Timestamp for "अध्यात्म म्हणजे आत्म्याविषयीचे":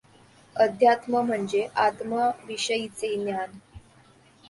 0.55-3.15